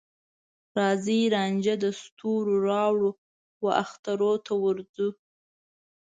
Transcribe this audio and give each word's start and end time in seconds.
راځې 0.79 1.19
رانجه 1.35 1.75
د 1.83 1.85
ستوروراوړو، 2.01 3.09
واخترته 3.65 4.53
ورځو 4.65 5.07